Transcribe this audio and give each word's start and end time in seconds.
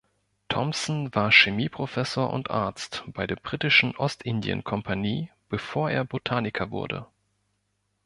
Thomson 0.49 1.13
war 1.13 1.31
Chemie-Professor 1.31 2.33
und 2.33 2.49
Arzt 2.49 3.03
bei 3.05 3.27
der 3.27 3.35
Britischen 3.35 3.95
Ostindien-Kompanie 3.95 5.29
bevor 5.47 5.91
er 5.91 6.05
Botaniker 6.05 6.71
wurde. 6.71 7.05